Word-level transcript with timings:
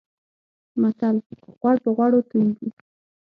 متل: 0.81 1.15
غوړ 1.59 1.75
پر 1.83 1.91
غوړو 1.95 2.19
تويېږي. 2.29 2.69